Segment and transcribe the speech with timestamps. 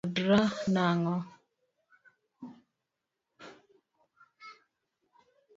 [0.07, 1.15] Udar nang'o?